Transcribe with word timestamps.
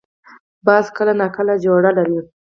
باز 0.65 0.85
کله 0.97 1.13
نا 1.19 1.27
کله 1.35 1.53
جوړه 1.65 1.91
لري 1.97 2.19